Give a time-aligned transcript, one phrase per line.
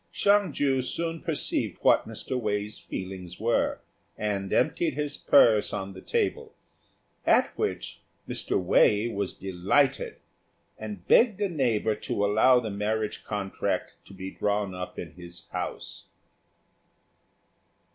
[0.11, 2.35] Hsiang ju soon perceived what Mr.
[2.35, 3.77] Wei's feelings were,
[4.17, 6.55] and emptied his purse on the table,
[7.23, 8.59] at which Mr.
[8.59, 10.15] Wei was delighted,
[10.79, 15.47] and begged a neighbour to allow the marriage contract to be drawn up in his
[15.49, 16.07] house.